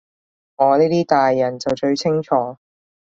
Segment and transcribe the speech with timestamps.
[0.55, 2.57] 我呢啲大人就最清楚